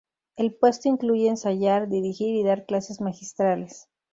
El 0.35 0.55
puesto 0.55 0.89
incluye 0.89 1.27
ensayar, 1.29 1.87
dirigir 1.87 2.33
y 2.33 2.41
dar 2.43 2.65
clases 2.65 3.01
magistrales. 3.01 3.87